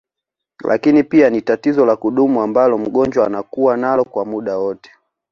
Lakini 0.63 1.03
pia 1.03 1.29
ni 1.29 1.41
tatizo 1.41 1.85
la 1.85 1.95
kudumu 1.95 2.41
ambalo 2.41 2.77
mgonjwa 2.77 3.25
anakua 3.25 3.77
nalo 3.77 4.03
kwa 4.05 4.25
muda 4.25 4.57
wote 4.57 4.91